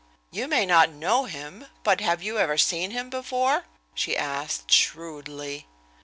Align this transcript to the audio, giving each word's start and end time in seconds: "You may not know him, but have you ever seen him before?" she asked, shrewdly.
"You 0.31 0.47
may 0.47 0.65
not 0.65 0.89
know 0.89 1.25
him, 1.25 1.67
but 1.83 2.01
have 2.01 2.23
you 2.23 2.39
ever 2.39 2.57
seen 2.57 2.89
him 2.89 3.11
before?" 3.11 3.65
she 3.93 4.17
asked, 4.17 4.71
shrewdly. 4.71 5.67